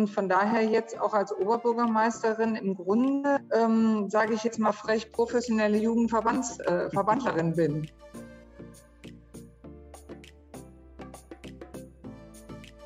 [0.00, 5.12] und von daher jetzt auch als Oberbürgermeisterin im Grunde, ähm, sage ich jetzt mal frech,
[5.12, 7.86] professionelle Jugendverbandlerin äh, bin.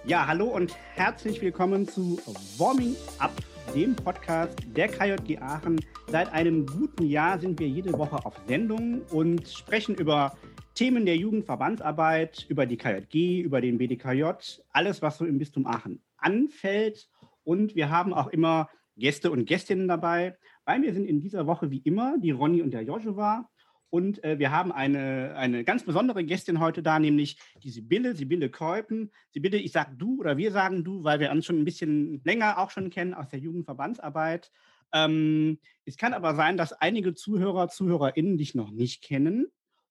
[0.05, 2.19] Ja, hallo und herzlich willkommen zu
[2.59, 3.33] Warming Up,
[3.77, 5.81] dem Podcast der KJG Aachen.
[6.09, 10.37] Seit einem guten Jahr sind wir jede Woche auf Sendung und sprechen über
[10.75, 14.25] Themen der Jugendverbandsarbeit, über die KJG, über den BDKJ,
[14.73, 17.09] alles, was so im Bistum Aachen anfällt.
[17.45, 20.37] Und wir haben auch immer Gäste und Gästinnen dabei.
[20.65, 23.49] Bei mir sind in dieser Woche wie immer die Ronny und der Joshua.
[23.91, 28.51] Und äh, wir haben eine, eine ganz besondere Gästin heute da, nämlich die Sibylle, Sibylle
[28.51, 29.13] Keupen.
[29.31, 32.59] Sibylle, ich sage du oder wir sagen du, weil wir uns schon ein bisschen länger
[32.59, 34.51] auch schon kennen aus der Jugendverbandsarbeit.
[34.93, 39.47] Ähm, es kann aber sein, dass einige Zuhörer, ZuhörerInnen dich noch nicht kennen.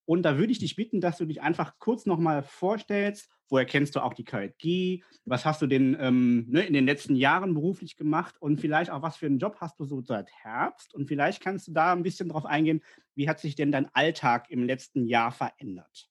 [0.05, 3.29] Und da würde ich dich bitten, dass du dich einfach kurz nochmal vorstellst.
[3.53, 5.03] Woher kennst du auch die KLG?
[5.25, 8.33] Was hast du denn ähm, ne, in den letzten Jahren beruflich gemacht?
[8.39, 10.95] Und vielleicht auch, was für einen Job hast du so seit Herbst?
[10.95, 12.81] Und vielleicht kannst du da ein bisschen drauf eingehen,
[13.13, 16.09] wie hat sich denn dein Alltag im letzten Jahr verändert?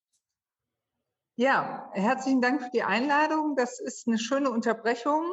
[1.36, 3.56] Ja, herzlichen Dank für die Einladung.
[3.56, 5.24] Das ist eine schöne Unterbrechung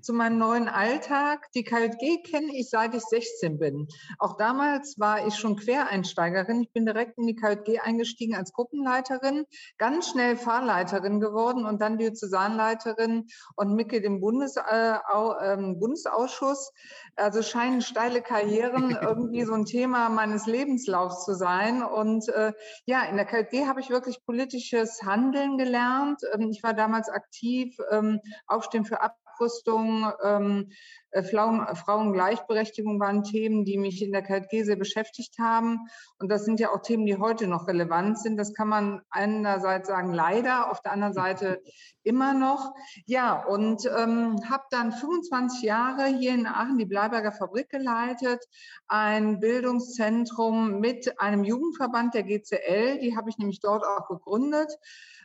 [0.00, 1.50] zu meinem neuen Alltag.
[1.52, 3.88] Die KLG kenne ich, seit ich 16 bin.
[4.20, 6.62] Auch damals war ich schon Quereinsteigerin.
[6.62, 9.46] Ich bin direkt in die KLG eingestiegen als Gruppenleiterin,
[9.78, 16.72] ganz schnell Fahrleiterin geworden und dann Diözesanleiterin und Mitglied im Bundes, äh, äh, Bundesausschuss.
[17.16, 21.82] Also scheinen steile Karrieren irgendwie so ein Thema meines Lebenslaufs zu sein.
[21.82, 22.52] Und äh,
[22.86, 26.20] ja, in der KLG habe ich wirklich politisches Handeln kennengelernt.
[26.34, 30.70] Ähm, ich war damals aktiv, ähm, Aufstehen für Abrüstung, ähm,
[31.10, 35.88] äh, Frauen, Frauengleichberechtigung waren Themen, die mich in der KLG sehr beschäftigt haben.
[36.18, 38.36] Und das sind ja auch Themen, die heute noch relevant sind.
[38.36, 41.62] Das kann man einerseits sagen, leider, auf der anderen Seite
[42.02, 42.74] immer noch.
[43.06, 48.44] Ja, und ähm, habe dann 25 Jahre hier in Aachen die Bleiberger Fabrik geleitet,
[48.86, 54.70] ein Bildungszentrum mit einem Jugendverband der GCL, die habe ich nämlich dort auch gegründet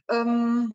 [0.10, 0.74] ähm,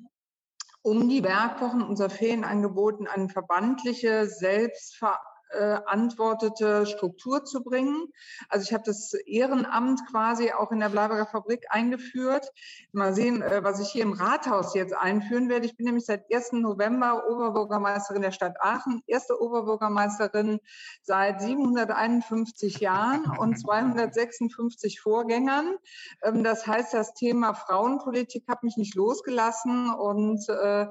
[0.82, 5.18] um die Werkwochen unser Ferienangeboten an verbandliche, selbstver
[5.50, 8.08] äh, antwortete Struktur zu bringen.
[8.48, 12.50] Also ich habe das Ehrenamt quasi auch in der Bleiberger Fabrik eingeführt.
[12.92, 15.66] Mal sehen, äh, was ich hier im Rathaus jetzt einführen werde.
[15.66, 16.52] Ich bin nämlich seit 1.
[16.52, 20.60] November Oberbürgermeisterin der Stadt Aachen, erste Oberbürgermeisterin
[21.02, 25.76] seit 751 Jahren und 256 Vorgängern.
[26.22, 30.86] Ähm, das heißt, das Thema Frauenpolitik hat mich nicht losgelassen und äh,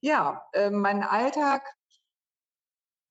[0.00, 1.62] ja, äh, mein Alltag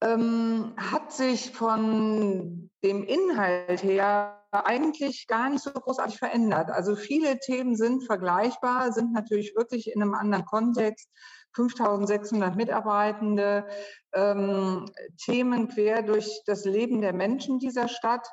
[0.01, 6.69] ähm, hat sich von dem Inhalt her eigentlich gar nicht so großartig verändert.
[6.71, 11.09] Also viele Themen sind vergleichbar, sind natürlich wirklich in einem anderen Kontext.
[11.53, 13.67] 5600 Mitarbeitende,
[14.13, 14.85] ähm,
[15.17, 18.25] Themen quer durch das Leben der Menschen dieser Stadt.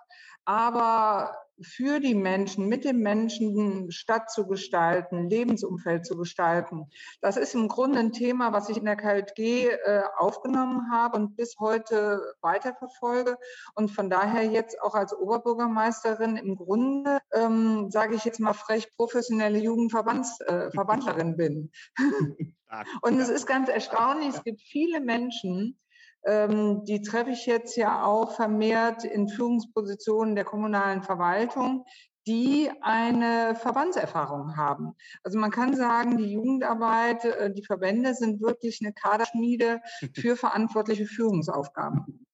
[0.44, 6.86] Aber für die Menschen, mit dem Menschen Stadt zu gestalten, Lebensumfeld zu gestalten.
[7.20, 11.36] Das ist im Grunde ein Thema, was ich in der KLG äh, aufgenommen habe und
[11.36, 13.36] bis heute weiterverfolge
[13.74, 18.94] und von daher jetzt auch als Oberbürgermeisterin im Grunde, ähm, sage ich jetzt mal frech,
[18.96, 21.70] professionelle Jugendverbandlerin äh, bin.
[23.02, 25.78] und es ist ganz erstaunlich, es gibt viele Menschen,
[26.26, 31.86] die treffe ich jetzt ja auch vermehrt in Führungspositionen der kommunalen Verwaltung,
[32.28, 34.94] die eine Verbandserfahrung haben.
[35.22, 39.80] Also man kann sagen, die Jugendarbeit, äh, die Verbände sind wirklich eine Kaderschmiede
[40.14, 42.26] für verantwortliche Führungsaufgaben.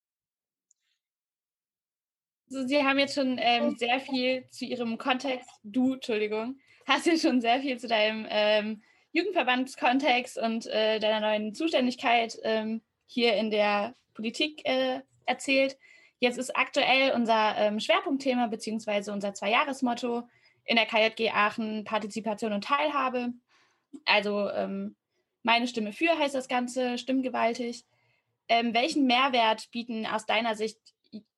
[2.50, 7.16] Also Sie haben jetzt schon ähm, sehr viel zu Ihrem Kontext, du, Entschuldigung, hast ja
[7.16, 13.50] schon sehr viel zu deinem ähm, Jugendverbandskontext und äh, deiner neuen Zuständigkeit ähm, hier in
[13.50, 15.78] der Politik äh, erzählt.
[16.18, 20.28] Jetzt ist aktuell unser ähm, Schwerpunktthema beziehungsweise unser Zweijahresmotto
[20.64, 23.32] in der KJG Aachen Partizipation und Teilhabe.
[24.04, 24.96] Also ähm,
[25.42, 27.84] meine Stimme für heißt das Ganze, stimmgewaltig.
[28.48, 30.78] Ähm, welchen Mehrwert bieten aus deiner Sicht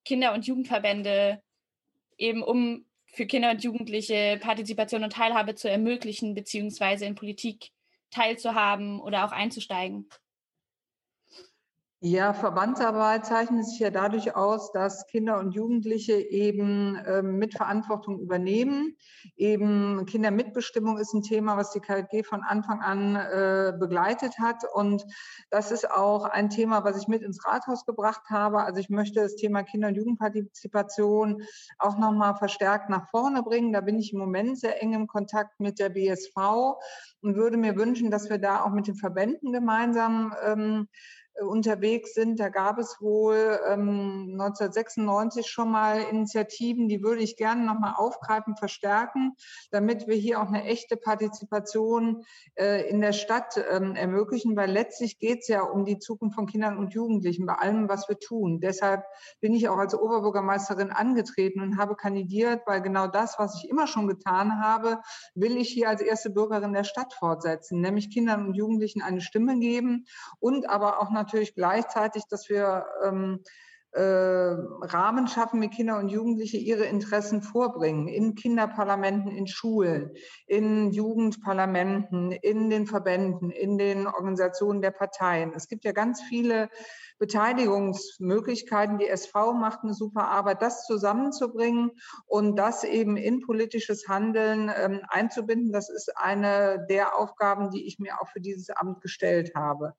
[0.05, 1.41] Kinder- und Jugendverbände
[2.17, 7.71] eben, um für Kinder und Jugendliche Partizipation und Teilhabe zu ermöglichen, beziehungsweise in Politik
[8.11, 10.07] teilzuhaben oder auch einzusteigen?
[12.09, 18.95] Ja, Verbandsarbeit zeichnet sich ja dadurch aus, dass Kinder und Jugendliche eben äh, Mitverantwortung übernehmen.
[19.35, 24.63] Eben Kindermitbestimmung ist ein Thema, was die KLG von Anfang an äh, begleitet hat.
[24.73, 25.05] Und
[25.49, 28.63] das ist auch ein Thema, was ich mit ins Rathaus gebracht habe.
[28.63, 31.41] Also ich möchte das Thema Kinder- und Jugendpartizipation
[31.77, 33.73] auch nochmal verstärkt nach vorne bringen.
[33.73, 36.37] Da bin ich im Moment sehr eng im Kontakt mit der BSV
[37.19, 40.87] und würde mir wünschen, dass wir da auch mit den Verbänden gemeinsam ähm,
[41.45, 42.39] unterwegs sind.
[42.39, 48.55] Da gab es wohl ähm, 1996 schon mal Initiativen, die würde ich gerne nochmal aufgreifen,
[48.55, 49.35] verstärken,
[49.71, 52.23] damit wir hier auch eine echte Partizipation
[52.55, 56.47] äh, in der Stadt ähm, ermöglichen, weil letztlich geht es ja um die Zukunft von
[56.47, 58.59] Kindern und Jugendlichen bei allem, was wir tun.
[58.59, 59.03] Deshalb
[59.39, 63.87] bin ich auch als Oberbürgermeisterin angetreten und habe kandidiert, weil genau das, was ich immer
[63.87, 64.99] schon getan habe,
[65.35, 69.59] will ich hier als erste Bürgerin der Stadt fortsetzen, nämlich Kindern und Jugendlichen eine Stimme
[69.59, 70.05] geben
[70.39, 73.43] und aber auch natürlich gleichzeitig, dass wir ähm,
[73.97, 78.07] äh, Rahmen schaffen, wie Kinder und Jugendliche ihre Interessen vorbringen.
[78.07, 80.11] In Kinderparlamenten, in Schulen,
[80.45, 85.53] in Jugendparlamenten, in den Verbänden, in den Organisationen der Parteien.
[85.55, 86.69] Es gibt ja ganz viele
[87.17, 88.99] Beteiligungsmöglichkeiten.
[88.99, 91.91] Die SV macht eine super Arbeit, das zusammenzubringen
[92.25, 95.71] und das eben in politisches Handeln ähm, einzubinden.
[95.71, 99.95] Das ist eine der Aufgaben, die ich mir auch für dieses Amt gestellt habe.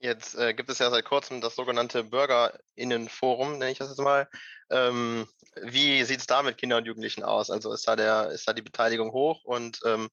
[0.00, 4.28] Jetzt äh, gibt es ja seit kurzem das sogenannte Bürgerinnenforum, nenne ich das jetzt mal.
[4.70, 5.28] Ähm,
[5.62, 7.50] wie sieht es da mit Kindern und Jugendlichen aus?
[7.50, 9.44] Also ist da, der, ist da die Beteiligung hoch?
[9.44, 10.08] Und ähm,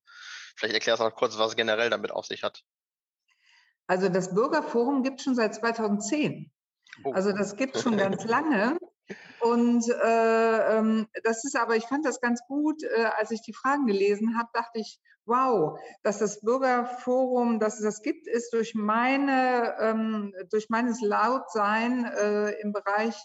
[0.57, 2.63] vielleicht erklärst du noch kurz, was es generell damit auf sich hat.
[3.87, 6.51] Also das Bürgerforum gibt es schon seit 2010.
[7.05, 7.13] Oh.
[7.13, 8.77] Also das gibt es schon ganz lange.
[9.39, 13.53] Und äh, ähm, das ist aber, ich fand das ganz gut, äh, als ich die
[13.53, 18.73] Fragen gelesen habe, dachte ich, wow, dass das Bürgerforum, dass es das gibt, ist durch
[18.75, 23.15] meine, ähm, durch meines Lautsein äh, im Bereich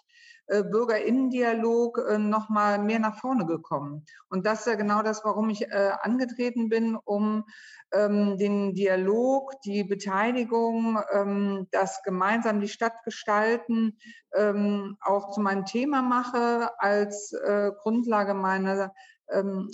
[0.48, 4.04] äh, Bürgerinnendialog äh, noch mal mehr nach vorne gekommen.
[4.28, 7.44] Und das ist ja genau das, warum ich äh, angetreten bin, um
[7.92, 13.96] ähm, den Dialog, die Beteiligung, ähm, das gemeinsam die Stadt gestalten,
[14.34, 18.92] ähm, auch zu meinem Thema mache als äh, Grundlage meiner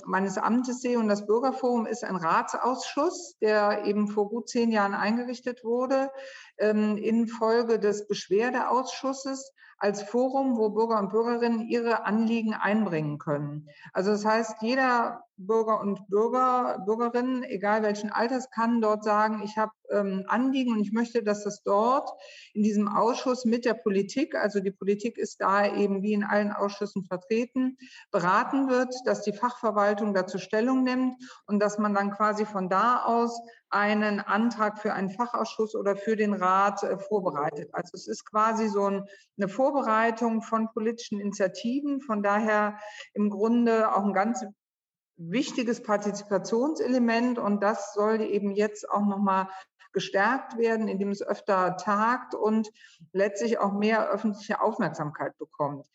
[0.04, 0.98] meines Amtes sehe.
[0.98, 6.10] Und das Bürgerforum ist ein Ratsausschuss, der eben vor gut zehn Jahren eingerichtet wurde,
[6.58, 13.68] ähm, infolge des Beschwerdeausschusses als Forum, wo Bürger und Bürgerinnen ihre Anliegen einbringen können.
[13.92, 19.56] Also das heißt, jeder Bürger und Bürger, Bürgerinnen, egal welchen Alters, kann dort sagen, ich
[19.56, 22.10] habe ähm, Anliegen und ich möchte, dass das dort
[22.54, 26.52] in diesem Ausschuss mit der Politik, also die Politik ist da eben wie in allen
[26.52, 27.78] Ausschüssen vertreten,
[28.10, 31.14] beraten wird, dass die Fachverwaltung dazu Stellung nimmt
[31.46, 36.16] und dass man dann quasi von da aus einen Antrag für einen Fachausschuss oder für
[36.16, 37.68] den Rat äh, vorbereitet.
[37.72, 39.04] Also es ist quasi so ein,
[39.36, 42.00] eine Vorbereitung von politischen Initiativen.
[42.00, 42.78] Von daher
[43.14, 44.44] im Grunde auch ein ganz
[45.18, 49.48] wichtiges Partizipationselement und das soll eben jetzt auch nochmal
[49.92, 52.70] gestärkt werden, indem es öfter tagt und
[53.12, 55.86] letztlich auch mehr öffentliche Aufmerksamkeit bekommt.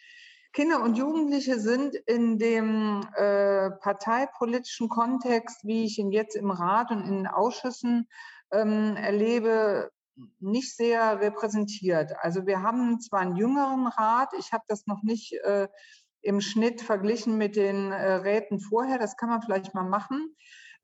[0.52, 6.92] Kinder und Jugendliche sind in dem äh, parteipolitischen Kontext, wie ich ihn jetzt im Rat
[6.92, 8.08] und in den Ausschüssen
[8.52, 9.92] ähm, erlebe,
[10.40, 12.14] nicht sehr repräsentiert.
[12.20, 15.68] Also wir haben zwar einen jüngeren Rat, ich habe das noch nicht äh,
[16.24, 20.36] im Schnitt verglichen mit den äh, Räten vorher, das kann man vielleicht mal machen.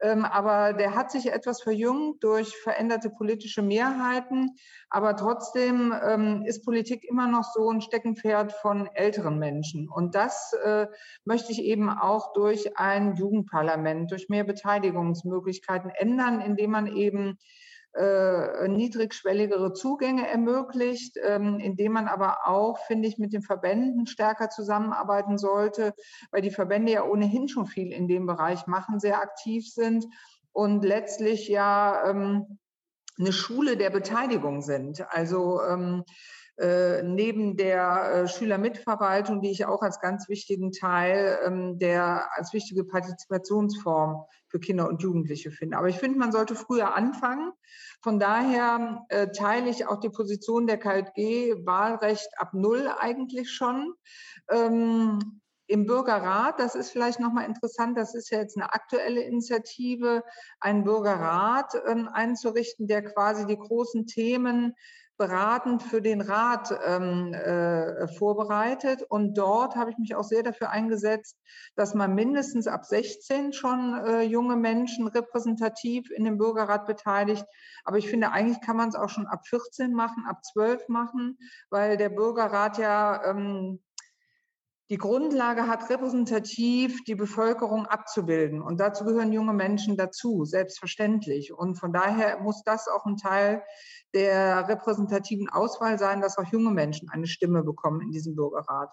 [0.02, 4.56] Ähm, aber der hat sich etwas verjüngt durch veränderte politische Mehrheiten.
[4.90, 9.90] Aber trotzdem ähm, ist Politik immer noch so ein Steckenpferd von älteren Menschen.
[9.90, 10.88] Und das äh,
[11.26, 17.38] möchte ich eben auch durch ein Jugendparlament, durch mehr Beteiligungsmöglichkeiten ändern, indem man eben
[17.94, 24.50] äh, niedrigschwelligere Zugänge ermöglicht, ähm, indem man aber auch, finde ich, mit den Verbänden stärker
[24.50, 25.94] zusammenarbeiten sollte,
[26.32, 30.06] weil die Verbände ja ohnehin schon viel in dem Bereich machen, sehr aktiv sind
[30.52, 32.60] und letztlich ja ähm,
[33.18, 35.06] eine Schule der Beteiligung sind.
[35.10, 36.04] Also ähm,
[36.60, 42.54] äh, neben der äh, Schülermitverwaltung, die ich auch als ganz wichtigen Teil ähm, der als
[42.54, 45.78] wichtige Partizipationsform für Kinder und Jugendliche finde.
[45.78, 47.54] Aber ich finde, man sollte früher anfangen.
[48.02, 53.94] Von daher äh, teile ich auch die Position der KJG Wahlrecht ab Null eigentlich schon.
[54.50, 60.24] Ähm, im Bürgerrat, das ist vielleicht nochmal interessant, das ist ja jetzt eine aktuelle Initiative,
[60.60, 64.76] einen Bürgerrat ähm, einzurichten, der quasi die großen Themen
[65.20, 69.04] beratend für den Rat ähm, äh, vorbereitet.
[69.04, 71.38] Und dort habe ich mich auch sehr dafür eingesetzt,
[71.76, 77.46] dass man mindestens ab 16 schon äh, junge Menschen repräsentativ in dem Bürgerrat beteiligt.
[77.84, 81.38] Aber ich finde, eigentlich kann man es auch schon ab 14 machen, ab 12 machen,
[81.70, 83.82] weil der Bürgerrat ja ähm,
[84.90, 88.62] die Grundlage hat, repräsentativ die Bevölkerung abzubilden.
[88.62, 91.54] Und dazu gehören junge Menschen dazu, selbstverständlich.
[91.54, 93.64] Und von daher muss das auch ein Teil
[94.16, 98.90] der repräsentativen Auswahl sein, dass auch junge Menschen eine Stimme bekommen in diesem Bürgerrat.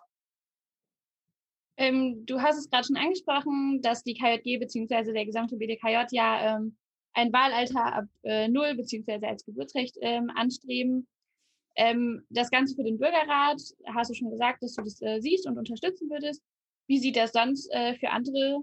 [1.79, 5.13] Ähm, du hast es gerade schon angesprochen, dass die KJG bzw.
[5.13, 6.77] der gesamte BDKJ ja ähm,
[7.13, 11.07] ein Wahlalter ab äh, null beziehungsweise als Geburtsrecht ähm, anstreben.
[11.77, 13.61] Ähm, das Ganze für den Bürgerrat,
[13.95, 16.43] hast du schon gesagt, dass du das äh, siehst und unterstützen würdest.
[16.87, 18.61] Wie sieht das sonst äh, für andere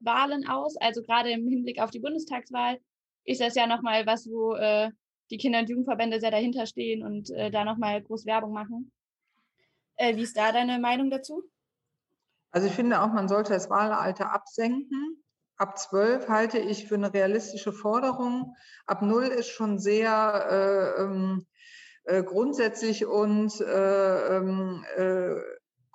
[0.00, 0.76] Wahlen aus?
[0.78, 2.78] Also gerade im Hinblick auf die Bundestagswahl
[3.24, 4.90] ist das ja nochmal was, wo äh,
[5.30, 8.92] die Kinder- und Jugendverbände sehr dahinter stehen und äh, da nochmal groß Werbung machen.
[9.96, 11.42] Äh, wie ist da deine Meinung dazu?
[12.50, 15.22] Also ich finde auch, man sollte das Wahlalter absenken.
[15.58, 18.54] Ab zwölf halte ich für eine realistische Forderung.
[18.86, 21.46] Ab null ist schon sehr äh, ähm,
[22.06, 25.34] äh, grundsätzlich und äh, ähm, äh,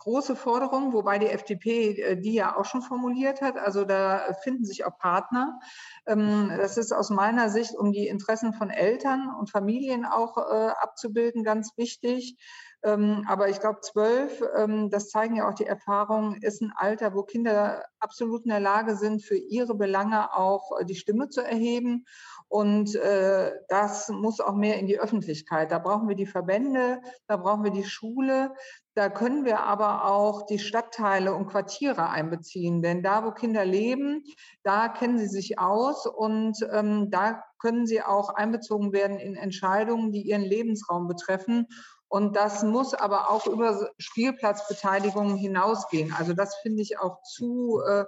[0.02, 3.58] große Forderung, wobei die FDP äh, die ja auch schon formuliert hat.
[3.58, 5.60] Also da finden sich auch Partner.
[6.08, 10.72] Ähm, das ist aus meiner Sicht, um die Interessen von Eltern und Familien auch äh,
[10.82, 12.38] abzubilden, ganz wichtig.
[12.84, 14.42] Ähm, aber ich glaube, zwölf,
[14.90, 18.96] das zeigen ja auch die Erfahrungen, ist ein Alter, wo Kinder absolut in der Lage
[18.96, 22.06] sind, für ihre Belange auch die Stimme zu erheben.
[22.52, 25.72] Und äh, das muss auch mehr in die Öffentlichkeit.
[25.72, 28.54] Da brauchen wir die Verbände, da brauchen wir die Schule.
[28.94, 32.82] Da können wir aber auch die Stadtteile und Quartiere einbeziehen.
[32.82, 34.26] Denn da, wo Kinder leben,
[34.64, 40.12] da kennen sie sich aus und ähm, da können sie auch einbezogen werden in Entscheidungen,
[40.12, 41.68] die ihren Lebensraum betreffen.
[42.10, 46.14] Und das muss aber auch über Spielplatzbeteiligungen hinausgehen.
[46.20, 48.04] Also das finde ich auch zu äh,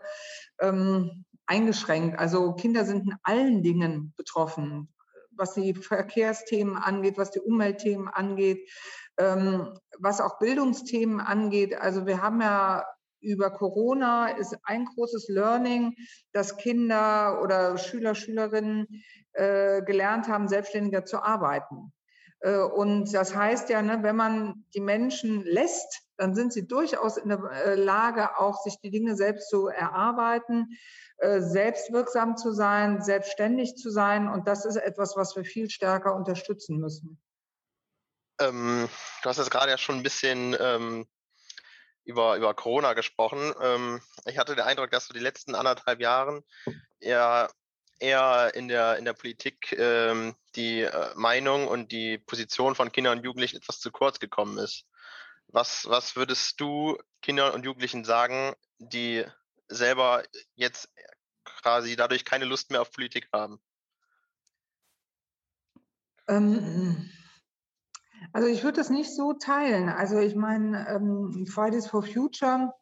[0.59, 2.19] ähm, eingeschränkt.
[2.19, 4.93] Also Kinder sind in allen Dingen betroffen,
[5.31, 8.69] was die Verkehrsthemen angeht, was die Umweltthemen angeht,
[9.17, 11.75] ähm, was auch Bildungsthemen angeht.
[11.75, 12.85] Also wir haben ja
[13.23, 15.95] über Corona ist ein großes Learning,
[16.33, 18.85] dass Kinder oder Schüler, Schülerinnen
[19.31, 21.93] äh, gelernt haben, selbstständiger zu arbeiten.
[22.41, 27.17] Äh, und das heißt ja, ne, wenn man die Menschen lässt, dann sind sie durchaus
[27.17, 30.77] in der äh, Lage, auch sich die Dinge selbst zu erarbeiten,
[31.17, 34.27] äh, selbstwirksam zu sein, selbstständig zu sein.
[34.27, 37.21] Und das ist etwas, was wir viel stärker unterstützen müssen.
[38.39, 38.89] Ähm,
[39.21, 41.07] du hast jetzt gerade ja schon ein bisschen ähm,
[42.03, 43.53] über, über Corona gesprochen.
[43.61, 46.43] Ähm, ich hatte den Eindruck, dass du die letzten anderthalb Jahren
[46.99, 47.49] eher
[47.99, 53.19] eher in der, in der Politik ähm, die äh, Meinung und die Position von Kindern
[53.19, 54.85] und Jugendlichen etwas zu kurz gekommen ist.
[55.53, 59.23] Was, was würdest du Kindern und Jugendlichen sagen, die
[59.67, 60.23] selber
[60.55, 60.91] jetzt
[61.45, 63.61] quasi dadurch keine Lust mehr auf Politik haben?
[66.27, 67.07] Ähm,
[68.31, 69.89] also ich würde das nicht so teilen.
[69.89, 72.73] Also ich meine, ähm, Fridays for Future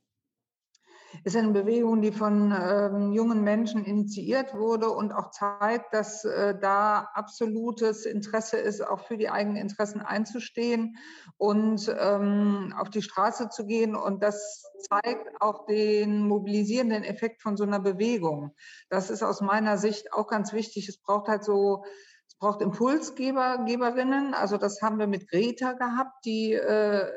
[1.23, 6.57] ist eine Bewegung, die von ähm, jungen Menschen initiiert wurde und auch zeigt, dass äh,
[6.59, 10.97] da absolutes Interesse ist, auch für die eigenen Interessen einzustehen
[11.37, 13.95] und ähm, auf die Straße zu gehen.
[13.95, 18.55] Und das zeigt auch den mobilisierenden Effekt von so einer Bewegung.
[18.89, 20.89] Das ist aus meiner Sicht auch ganz wichtig.
[20.89, 21.83] Es braucht halt so
[22.41, 24.33] braucht Impulsgeber, Geberinnen.
[24.33, 26.25] Also das haben wir mit Greta gehabt.
[26.25, 27.07] Die äh,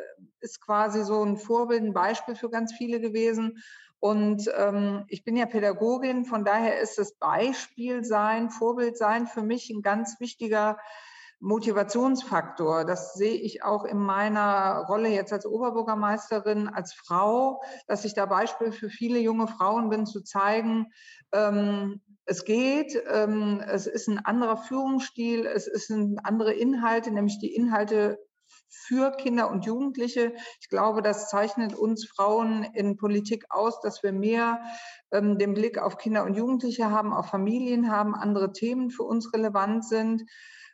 [0.40, 3.62] ist quasi so ein Vorbild, ein Beispiel für ganz viele gewesen.
[4.04, 9.40] Und ähm, ich bin ja Pädagogin, von daher ist das Beispiel sein, Vorbild sein für
[9.40, 10.76] mich ein ganz wichtiger
[11.40, 12.84] Motivationsfaktor.
[12.84, 18.26] Das sehe ich auch in meiner Rolle jetzt als Oberbürgermeisterin, als Frau, dass ich da
[18.26, 20.92] Beispiel für viele junge Frauen bin, zu zeigen,
[21.32, 27.54] ähm, es geht, ähm, es ist ein anderer Führungsstil, es ein andere Inhalte, nämlich die
[27.54, 28.18] Inhalte
[28.68, 30.32] für Kinder und Jugendliche.
[30.60, 34.62] Ich glaube, das zeichnet uns Frauen in Politik aus, dass wir mehr
[35.12, 39.32] ähm, den Blick auf Kinder und Jugendliche haben, auf Familien haben, andere Themen für uns
[39.32, 40.22] relevant sind.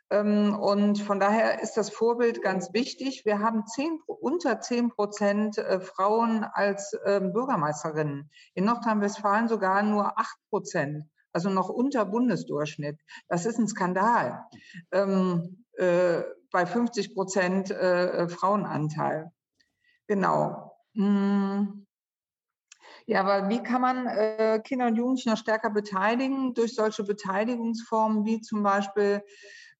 [0.09, 3.23] Ähm, und von daher ist das Vorbild ganz wichtig.
[3.25, 8.29] Wir haben zehn, unter zehn Prozent äh, Frauen als ähm, Bürgermeisterinnen.
[8.53, 12.99] In Nordrhein-Westfalen sogar nur acht Prozent also noch unter Bundesdurchschnitt.
[13.27, 14.45] Das ist ein Skandal.
[14.91, 19.31] Ähm, äh, bei 50 Prozent äh, Frauenanteil.
[20.07, 20.75] Genau.
[20.93, 21.85] Hm.
[23.05, 26.53] Ja, aber wie kann man äh, Kinder und Jugendliche noch stärker beteiligen?
[26.53, 29.23] Durch solche Beteiligungsformen wie zum Beispiel,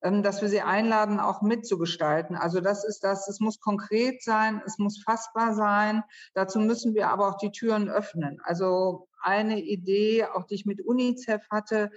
[0.02, 2.36] dass wir sie einladen, auch mitzugestalten.
[2.36, 6.04] Also das ist das, es muss konkret sein, es muss fassbar sein.
[6.34, 8.42] Dazu müssen wir aber auch die Türen öffnen.
[8.44, 11.92] Also eine Idee, auch die ich mit UNICEF hatte,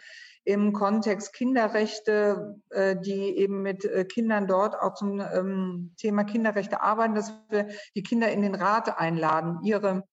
[0.45, 6.83] im Kontext Kinderrechte, äh, die eben mit äh, Kindern dort auch zum ähm, Thema Kinderrechte
[6.83, 10.07] arbeiten, dass wir die Kinder in den Rat einladen, ihre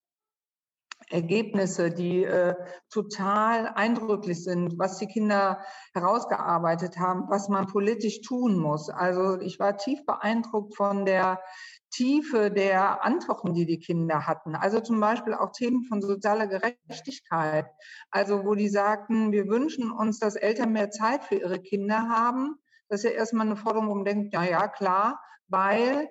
[1.11, 2.55] Ergebnisse, die äh,
[2.89, 5.59] total eindrücklich sind, was die Kinder
[5.93, 8.89] herausgearbeitet haben, was man politisch tun muss.
[8.89, 11.39] Also ich war tief beeindruckt von der
[11.91, 14.55] Tiefe der Antworten, die die Kinder hatten.
[14.55, 17.67] Also zum Beispiel auch Themen von sozialer Gerechtigkeit.
[18.09, 22.55] Also wo die sagten, wir wünschen uns, dass Eltern mehr Zeit für ihre Kinder haben.
[22.87, 26.09] Das ist ja erstmal eine Forderung, wo man denkt, ja, ja, klar, weil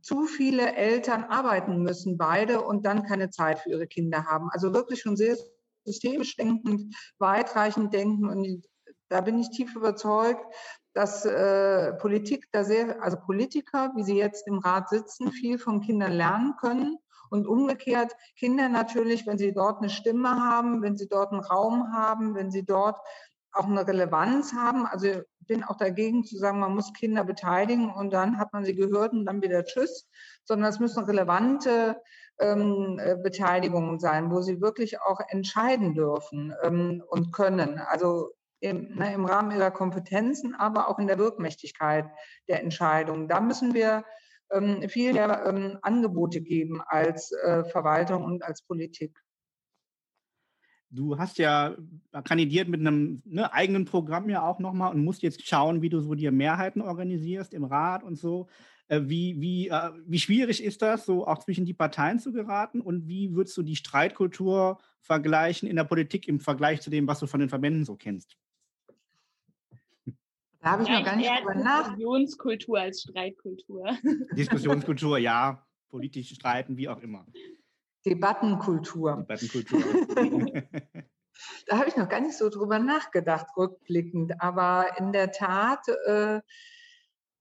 [0.00, 4.48] zu viele Eltern arbeiten müssen, beide, und dann keine Zeit für ihre Kinder haben.
[4.50, 5.36] Also wirklich schon sehr
[5.84, 8.28] systemisch denkend, weitreichend denken.
[8.28, 8.66] Und
[9.08, 10.44] da bin ich tief überzeugt,
[10.92, 15.80] dass äh, Politik da sehr, also Politiker, wie sie jetzt im Rat sitzen, viel von
[15.80, 16.98] Kindern lernen können.
[17.30, 21.92] Und umgekehrt Kinder natürlich, wenn sie dort eine Stimme haben, wenn sie dort einen Raum
[21.92, 22.98] haben, wenn sie dort
[23.52, 24.86] auch eine Relevanz haben.
[24.86, 28.64] Also ich bin auch dagegen zu sagen, man muss Kinder beteiligen und dann hat man
[28.64, 30.08] sie gehört und dann wieder Tschüss,
[30.44, 32.00] sondern es müssen relevante
[32.38, 37.78] ähm, äh, Beteiligungen sein, wo sie wirklich auch entscheiden dürfen ähm, und können.
[37.78, 38.30] Also
[38.60, 42.06] im, ne, im Rahmen ihrer Kompetenzen, aber auch in der Wirkmächtigkeit
[42.48, 43.28] der Entscheidungen.
[43.28, 44.04] Da müssen wir
[44.50, 49.18] ähm, viel mehr ähm, Angebote geben als äh, Verwaltung und als Politik.
[50.90, 51.76] Du hast ja
[52.24, 56.00] kandidiert mit einem ne, eigenen Programm ja auch nochmal und musst jetzt schauen, wie du
[56.00, 58.48] so dir Mehrheiten organisierst im Rat und so.
[58.88, 62.80] Äh, wie, wie, äh, wie schwierig ist das, so auch zwischen die Parteien zu geraten
[62.80, 67.20] und wie würdest du die Streitkultur vergleichen in der Politik im Vergleich zu dem, was
[67.20, 68.36] du von den Verbänden so kennst?
[70.60, 71.84] Da habe ich noch gar nicht drüber nach.
[71.84, 73.96] Diskussionskultur als Streitkultur.
[74.36, 75.64] Diskussionskultur, ja.
[75.88, 77.26] Politisch streiten, wie auch immer.
[78.06, 79.16] Debattenkultur.
[79.16, 79.82] Debattenkultur.
[81.66, 84.40] da habe ich noch gar nicht so drüber nachgedacht, rückblickend.
[84.40, 86.40] Aber in der Tat äh,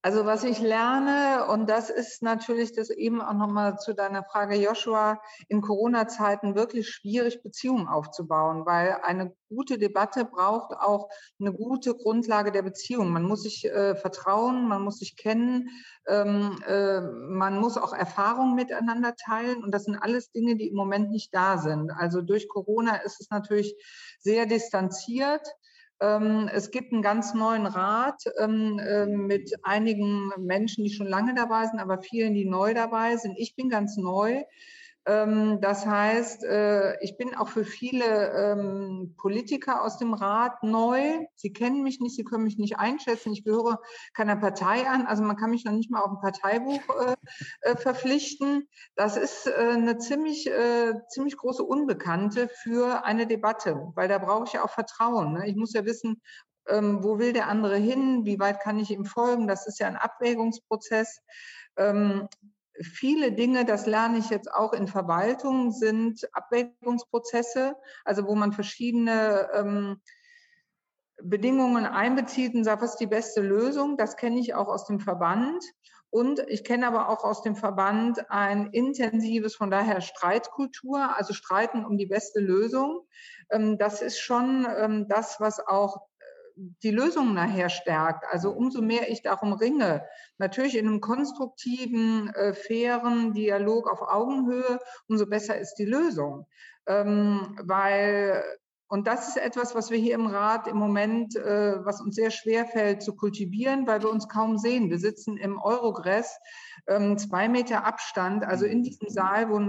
[0.02, 4.56] also was ich lerne, und das ist natürlich das eben auch nochmal zu deiner Frage,
[4.56, 11.96] Joshua, in Corona-Zeiten wirklich schwierig, Beziehungen aufzubauen, weil eine gute Debatte braucht auch eine gute
[11.96, 13.12] Grundlage der Beziehung.
[13.12, 15.70] Man muss sich äh, vertrauen, man muss sich kennen,
[16.08, 19.64] ähm, äh, man muss auch Erfahrungen miteinander teilen.
[19.64, 21.92] Und das sind alles Dinge, die im Moment nicht da sind.
[21.92, 23.76] Also durch Corona ist es natürlich
[24.20, 25.46] sehr distanziert.
[26.02, 31.36] Ähm, es gibt einen ganz neuen Rat ähm, ähm, mit einigen Menschen, die schon lange
[31.36, 33.38] dabei sind, aber vielen, die neu dabei sind.
[33.38, 34.44] Ich bin ganz neu.
[35.10, 41.26] Ähm, das heißt, äh, ich bin auch für viele ähm, Politiker aus dem Rat neu.
[41.36, 43.34] Sie kennen mich nicht, sie können mich nicht einschätzen.
[43.34, 43.82] Ich gehöre
[44.14, 45.08] keiner Partei an.
[45.08, 47.16] Also man kann mich noch nicht mal auf ein Parteibuch äh,
[47.62, 48.68] äh, verpflichten.
[48.96, 50.50] Das ist eine ziemlich,
[51.08, 55.34] ziemlich große Unbekannte für eine Debatte, weil da brauche ich ja auch Vertrauen.
[55.34, 55.48] Ne?
[55.48, 56.22] Ich muss ja wissen,
[56.68, 58.26] ähm, wo will der andere hin?
[58.26, 59.48] Wie weit kann ich ihm folgen?
[59.48, 61.22] Das ist ja ein Abwägungsprozess
[62.82, 69.50] viele Dinge, das lerne ich jetzt auch in Verwaltung, sind Abwägungsprozesse, also wo man verschiedene
[69.54, 70.02] ähm,
[71.22, 73.98] Bedingungen einbezieht und sagt, was ist die beste Lösung?
[73.98, 75.64] Das kenne ich auch aus dem Verband.
[76.12, 81.86] Und ich kenne aber auch aus dem Verband ein intensives, von daher Streitkultur, also Streiten
[81.86, 83.02] um die beste Lösung.
[83.52, 86.09] Ähm, das ist schon ähm, das, was auch
[86.84, 88.26] die Lösung nachher stärkt.
[88.32, 90.06] Also umso mehr ich darum ringe,
[90.38, 96.48] natürlich in einem konstruktiven, äh, fairen Dialog auf Augenhöhe, umso besser ist die Lösung.
[96.88, 98.44] Ähm, weil
[98.92, 102.32] und das ist etwas, was wir hier im Rat im Moment, äh, was uns sehr
[102.32, 104.90] schwer fällt zu kultivieren, weil wir uns kaum sehen.
[104.90, 106.40] Wir sitzen im Eurogress,
[106.88, 109.60] ähm, zwei Meter Abstand, also in diesem Saal, wo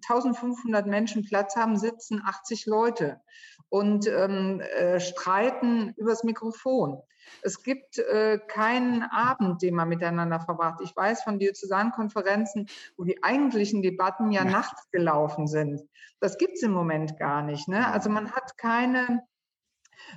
[0.00, 3.20] 1500 Menschen Platz haben, sitzen 80 Leute
[3.68, 7.02] und ähm, äh, streiten übers Mikrofon.
[7.42, 10.80] Es gibt äh, keinen Abend, den man miteinander verbracht.
[10.82, 14.50] Ich weiß von Diözesankonferenzen, wo die eigentlichen Debatten ja, ja.
[14.50, 15.82] nachts gelaufen sind.
[16.20, 17.68] Das gibt es im Moment gar nicht.
[17.68, 17.86] Ne?
[17.86, 19.22] Also man hat keine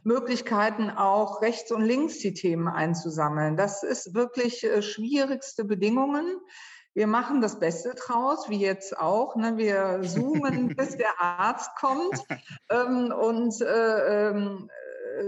[0.04, 3.58] Möglichkeiten, auch rechts und links die Themen einzusammeln.
[3.58, 6.26] Das ist wirklich äh, schwierigste Bedingungen.
[6.94, 9.36] Wir machen das Beste draus, wie jetzt auch.
[9.36, 9.58] Ne?
[9.58, 12.22] Wir zoomen, bis der Arzt kommt
[12.70, 14.70] ähm, und äh, ähm,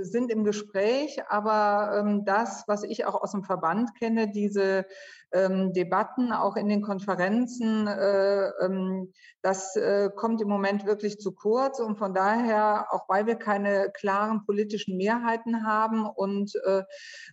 [0.01, 1.21] sind im Gespräch.
[1.29, 4.85] Aber ähm, das, was ich auch aus dem Verband kenne, diese
[5.31, 11.33] ähm, Debatten auch in den Konferenzen, äh, ähm, das äh, kommt im Moment wirklich zu
[11.33, 11.79] kurz.
[11.79, 16.83] Und von daher, auch weil wir keine klaren politischen Mehrheiten haben und äh,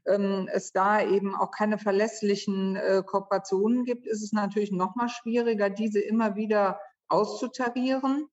[0.06, 5.08] ähm, es da eben auch keine verlässlichen äh, Kooperationen gibt, ist es natürlich noch mal
[5.08, 8.28] schwieriger, diese immer wieder auszutarieren.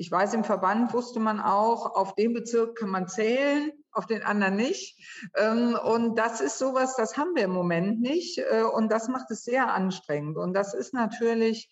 [0.00, 4.22] Ich weiß, im Verband wusste man auch, auf den Bezirk kann man zählen, auf den
[4.22, 4.98] anderen nicht.
[5.36, 8.38] Ähm, und das ist sowas, das haben wir im Moment nicht.
[8.38, 10.38] Äh, und das macht es sehr anstrengend.
[10.38, 11.68] Und das ist natürlich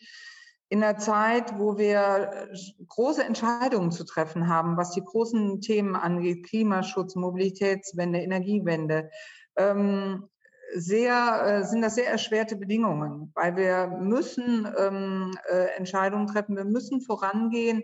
[0.68, 2.50] in der Zeit, wo wir
[2.86, 9.08] große Entscheidungen zu treffen haben, was die großen Themen angeht, Klimaschutz, Mobilitätswende, Energiewende,
[9.56, 10.28] ähm,
[10.74, 16.66] sehr, äh, sind das sehr erschwerte Bedingungen, weil wir müssen ähm, äh, Entscheidungen treffen, wir
[16.66, 17.82] müssen vorangehen.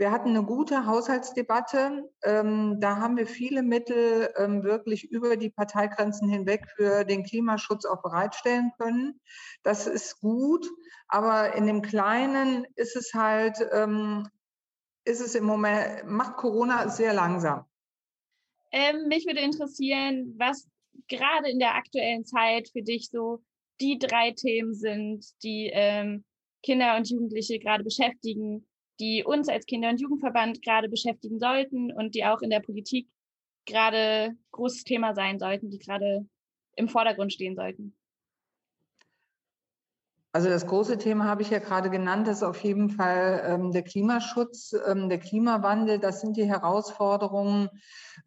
[0.00, 2.10] Wir hatten eine gute Haushaltsdebatte.
[2.22, 7.84] Ähm, da haben wir viele Mittel ähm, wirklich über die Parteigrenzen hinweg für den Klimaschutz
[7.84, 9.20] auch bereitstellen können.
[9.62, 10.66] Das ist gut,
[11.06, 14.26] aber in dem Kleinen ist es halt, ähm,
[15.04, 17.66] ist es im Moment, macht Corona sehr langsam.
[18.72, 20.66] Ähm, mich würde interessieren, was
[21.08, 23.42] gerade in der aktuellen Zeit für dich so
[23.82, 26.24] die drei Themen sind, die ähm,
[26.62, 28.66] Kinder und Jugendliche gerade beschäftigen,
[29.00, 33.08] die uns als Kinder- und Jugendverband gerade beschäftigen sollten und die auch in der Politik
[33.66, 36.28] gerade großes Thema sein sollten, die gerade
[36.76, 37.96] im Vordergrund stehen sollten?
[40.32, 43.72] Also das große Thema habe ich ja gerade genannt, das ist auf jeden Fall ähm,
[43.72, 45.98] der Klimaschutz, ähm, der Klimawandel.
[45.98, 47.68] Das sind die Herausforderungen,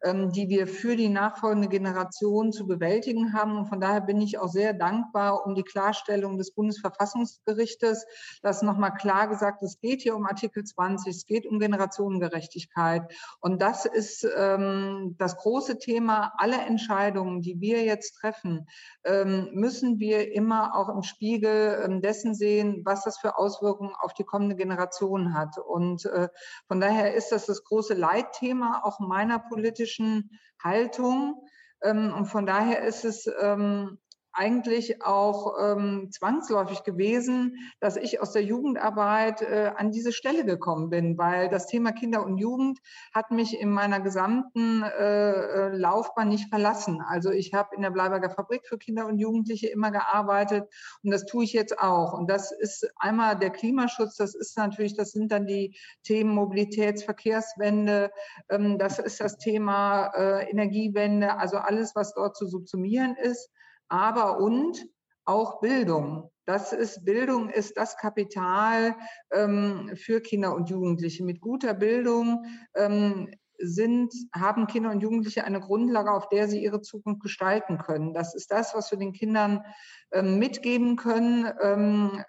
[0.02, 3.56] ähm, die wir für die nachfolgende Generation zu bewältigen haben.
[3.56, 8.04] Und von daher bin ich auch sehr dankbar um die Klarstellung des Bundesverfassungsgerichtes,
[8.42, 13.10] das nochmal klar gesagt, es geht hier um Artikel 20, es geht um Generationengerechtigkeit.
[13.40, 16.34] Und das ist ähm, das große Thema.
[16.36, 18.66] Alle Entscheidungen, die wir jetzt treffen,
[19.04, 24.14] ähm, müssen wir immer auch im Spiegel ähm, dessen sehen, was das für Auswirkungen auf
[24.14, 25.58] die kommende Generation hat.
[25.58, 26.28] Und äh,
[26.66, 30.30] von daher ist das das große Leitthema auch meiner politischen
[30.62, 31.46] Haltung.
[31.82, 33.98] Ähm, und von daher ist es ähm,
[34.34, 40.90] eigentlich auch ähm, zwangsläufig gewesen, dass ich aus der Jugendarbeit äh, an diese Stelle gekommen
[40.90, 42.80] bin, weil das Thema Kinder und Jugend
[43.14, 47.00] hat mich in meiner gesamten äh, äh Laufbahn nicht verlassen.
[47.00, 50.68] Also ich habe in der Bleiberger Fabrik für Kinder und Jugendliche immer gearbeitet
[51.02, 52.12] und das tue ich jetzt auch.
[52.12, 58.10] Und das ist einmal der Klimaschutz, das ist natürlich, das sind dann die Themen Mobilitätsverkehrswende,
[58.48, 63.50] ähm, das ist das Thema äh, Energiewende, also alles, was dort zu subsumieren ist
[63.88, 64.86] aber und
[65.24, 66.30] auch Bildung.
[66.46, 68.94] Das ist Bildung ist das Kapital
[69.32, 71.24] ähm, für Kinder und Jugendliche.
[71.24, 72.44] Mit guter Bildung
[72.74, 78.12] ähm, sind, haben Kinder und Jugendliche eine Grundlage, auf der sie ihre Zukunft gestalten können.
[78.12, 79.64] Das ist das, was wir den Kindern
[80.12, 81.46] ähm, mitgeben können.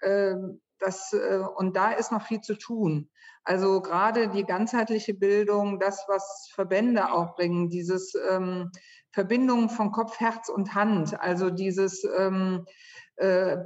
[0.00, 0.36] Äh,
[0.78, 3.10] das, äh, und da ist noch viel zu tun.
[3.44, 8.72] Also gerade die ganzheitliche Bildung, das, was Verbände auch bringen, dieses ähm,
[9.16, 12.66] Verbindung von Kopf, Herz und Hand, also dieses ähm,
[13.16, 13.56] äh,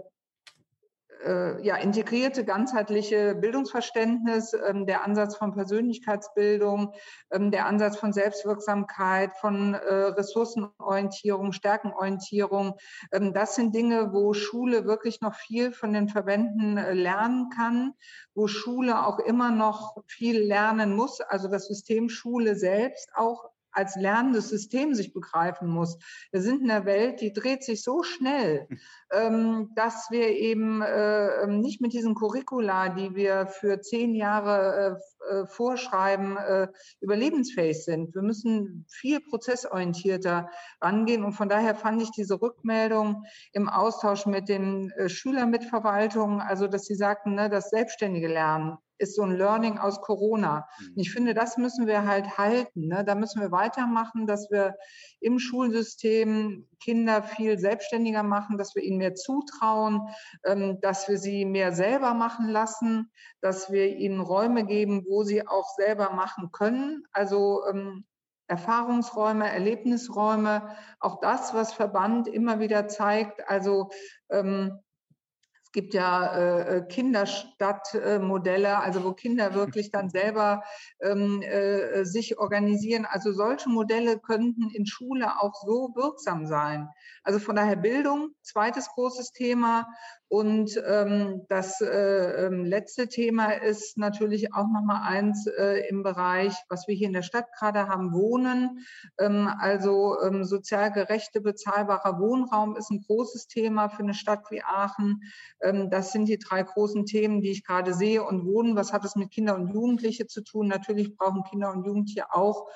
[1.24, 6.94] äh, ja, integrierte, ganzheitliche Bildungsverständnis, ähm, der Ansatz von Persönlichkeitsbildung,
[7.32, 12.76] ähm, der Ansatz von Selbstwirksamkeit, von äh, Ressourcenorientierung, Stärkenorientierung.
[13.10, 17.94] Ähm, das sind Dinge, wo Schule wirklich noch viel von den Verbänden äh, lernen kann,
[18.34, 23.96] wo Schule auch immer noch viel lernen muss, also das System Schule selbst auch als
[23.96, 25.98] lernendes System sich begreifen muss.
[26.32, 28.68] Wir sind in einer Welt, die dreht sich so schnell,
[29.12, 34.98] ähm, dass wir eben äh, ähm, nicht mit diesen Curricula, die wir für zehn Jahre
[35.30, 36.38] äh, äh, vorschreiben,
[37.00, 38.14] überlebensfähig sind.
[38.14, 40.48] Wir müssen viel prozessorientierter
[40.80, 41.24] rangehen.
[41.24, 46.94] Und von daher fand ich diese Rückmeldung im Austausch mit den Schülermitverwaltungen, also dass sie
[46.94, 50.68] sagten, ne, das selbstständige Lernen ist so ein Learning aus Corona.
[50.78, 51.00] Und mhm.
[51.00, 52.88] ich finde, das müssen wir halt halten.
[52.88, 53.04] Ne?
[53.04, 54.76] Da müssen wir weitermachen, dass wir
[55.20, 60.08] im Schulsystem Kinder viel selbstständiger machen, dass wir ihnen mehr zutrauen,
[60.44, 63.10] ähm, dass wir sie mehr selber machen lassen,
[63.40, 67.04] dass wir ihnen Räume geben, wo sie auch selber machen können.
[67.12, 68.04] Also ähm,
[68.48, 73.48] Erfahrungsräume, Erlebnisräume, auch das, was Verband immer wieder zeigt.
[73.48, 73.90] Also
[74.28, 74.80] ähm,
[75.70, 80.64] es gibt ja äh, äh Kinderstadtmodelle, also wo Kinder wirklich dann selber
[81.00, 83.06] ähm, äh, sich organisieren.
[83.08, 86.88] Also solche Modelle könnten in Schule auch so wirksam sein.
[87.22, 89.86] Also von daher Bildung, zweites großes Thema.
[90.30, 96.54] Und ähm, das äh, ähm, letzte Thema ist natürlich auch nochmal eins äh, im Bereich,
[96.68, 98.86] was wir hier in der Stadt gerade haben, Wohnen.
[99.18, 104.62] Ähm, also ähm, sozial gerechte, bezahlbarer Wohnraum ist ein großes Thema für eine Stadt wie
[104.62, 105.24] Aachen.
[105.62, 108.22] Ähm, das sind die drei großen Themen, die ich gerade sehe.
[108.22, 110.68] Und Wohnen, was hat es mit Kinder und Jugendliche zu tun?
[110.68, 112.68] Natürlich brauchen Kinder und Jugendliche auch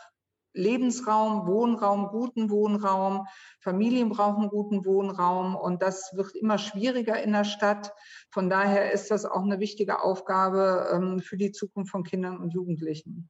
[0.54, 3.26] Lebensraum, Wohnraum, guten Wohnraum.
[3.60, 7.92] Familien brauchen guten Wohnraum und das wird immer schwieriger in der Stadt.
[8.30, 12.54] Von daher ist das auch eine wichtige Aufgabe ähm, für die Zukunft von Kindern und
[12.54, 13.28] Jugendlichen.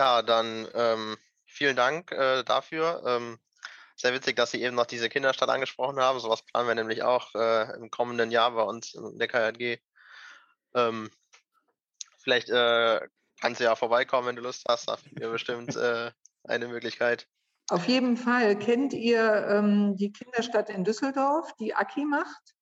[0.00, 3.02] Ja, dann ähm, vielen Dank äh, dafür.
[3.04, 3.38] Ähm,
[3.96, 6.20] sehr witzig, dass Sie eben noch diese Kinderstadt angesprochen haben.
[6.20, 9.78] Sowas planen wir nämlich auch äh, im kommenden Jahr bei uns in der KJG.
[10.74, 11.10] Ähm,
[12.16, 13.00] vielleicht äh,
[13.40, 14.88] kannst du ja vorbeikommen, wenn du Lust hast.
[14.88, 16.10] Da wir bestimmt äh,
[16.44, 17.26] eine Möglichkeit.
[17.68, 18.58] Auf jeden Fall.
[18.58, 22.54] Kennt ihr ähm, die Kinderstadt in Düsseldorf, die Aki macht?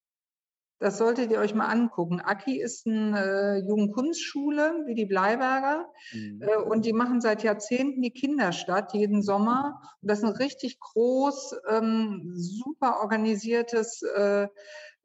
[0.80, 2.20] Das solltet ihr euch mal angucken.
[2.20, 6.42] Aki ist eine äh, Jugendkunstschule wie die Bleiberger mhm.
[6.42, 9.80] äh, und die machen seit Jahrzehnten die Kinderstadt jeden Sommer.
[10.00, 14.46] Und das ist ein richtig groß, ähm, super organisiertes äh,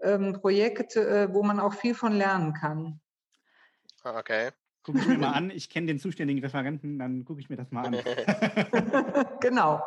[0.01, 3.01] ähm, Projekt, äh, wo man auch viel von lernen kann.
[4.03, 4.51] Ah, okay.
[4.83, 5.49] Gucke ich mir mal an.
[5.49, 7.93] Ich kenne den zuständigen Referenten, dann gucke ich mir das mal an.
[9.41, 9.81] genau.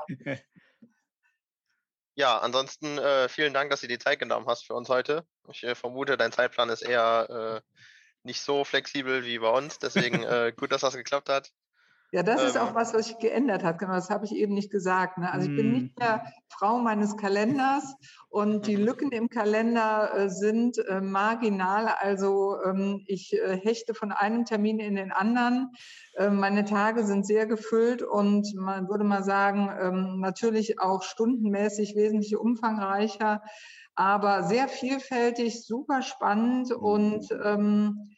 [2.15, 5.27] Ja, ansonsten äh, vielen Dank, dass du die Zeit genommen hast für uns heute.
[5.51, 7.81] Ich äh, vermute, dein Zeitplan ist eher äh,
[8.23, 9.79] nicht so flexibel wie bei uns.
[9.79, 11.53] Deswegen äh, gut, dass das geklappt hat.
[12.13, 12.75] Ja, das ähm, ist auch ähm.
[12.75, 13.79] was, was sich geändert hat.
[13.79, 15.19] Genau, das habe ich eben nicht gesagt.
[15.19, 15.31] Ne?
[15.31, 16.33] Also ich bin nicht mehr hm.
[16.49, 17.95] Frau meines Kalenders
[18.29, 21.89] und die Lücken im Kalender äh, sind äh, marginal.
[21.99, 25.73] Also ähm, ich äh, hechte von einem Termin in den anderen.
[26.17, 31.97] Ähm, meine Tage sind sehr gefüllt und man würde mal sagen, ähm, natürlich auch stundenmäßig
[31.97, 33.43] wesentlich umfangreicher,
[33.95, 38.11] aber sehr vielfältig, super spannend und ähm,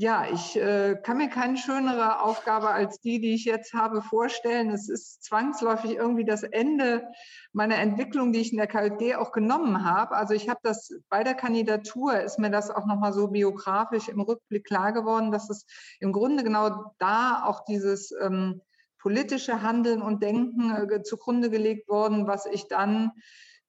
[0.00, 4.70] ja, ich äh, kann mir keine schönere Aufgabe als die, die ich jetzt habe, vorstellen.
[4.70, 7.08] Es ist zwangsläufig irgendwie das Ende
[7.52, 10.14] meiner Entwicklung, die ich in der KLG auch genommen habe.
[10.14, 14.20] Also ich habe das bei der Kandidatur, ist mir das auch nochmal so biografisch im
[14.20, 15.66] Rückblick klar geworden, dass es
[15.98, 18.60] im Grunde genau da auch dieses ähm,
[19.00, 23.10] politische Handeln und Denken äh, zugrunde gelegt worden, was ich dann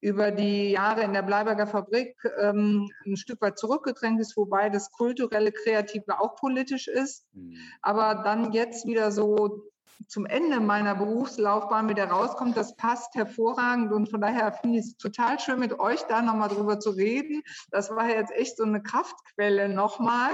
[0.01, 4.91] über die Jahre in der Bleiberger Fabrik ähm, ein Stück weit zurückgedrängt ist, wobei das
[4.91, 7.25] kulturelle, kreative auch politisch ist.
[7.33, 7.57] Mhm.
[7.81, 9.63] Aber dann jetzt wieder so
[10.07, 14.97] zum Ende meiner Berufslaufbahn wieder rauskommt, das passt hervorragend und von daher finde ich es
[14.97, 17.43] total schön, mit euch da nochmal drüber zu reden.
[17.71, 20.31] Das war jetzt echt so eine Kraftquelle nochmal,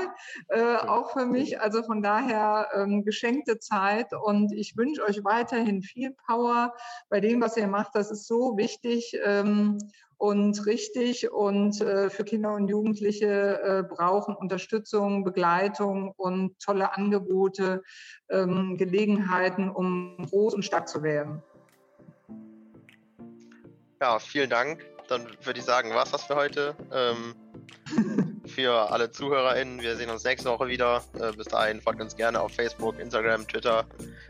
[0.50, 1.60] äh, auch für mich.
[1.60, 6.74] Also von daher ähm, geschenkte Zeit und ich wünsche euch weiterhin viel Power
[7.10, 7.96] bei dem, was ihr macht.
[7.96, 9.18] Das ist so wichtig.
[9.24, 9.78] Ähm,
[10.18, 17.84] und richtig und äh, für Kinder und Jugendliche äh, brauchen Unterstützung, Begleitung und tolle Angebote,
[18.30, 21.42] ähm, Gelegenheiten, um groß und stark zu werden.
[24.02, 24.86] Ja, vielen Dank.
[25.08, 26.76] Dann würde ich sagen, was das für heute.
[26.92, 27.36] Ähm,
[28.48, 31.04] für alle ZuhörerInnen, wir sehen uns nächste Woche wieder.
[31.20, 33.86] Äh, bis dahin folgt uns gerne auf Facebook, Instagram, Twitter.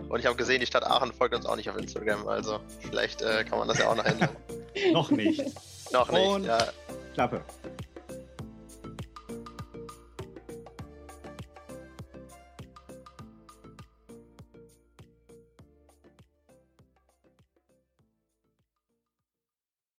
[0.10, 2.28] Und ich habe gesehen, die Stadt Aachen folgt uns auch nicht auf Instagram.
[2.28, 4.30] Also vielleicht äh, kann man das ja auch noch ändern.
[4.92, 5.44] noch nicht.
[5.96, 6.58] Noch nicht, Und ja.
[7.14, 7.42] Klappe.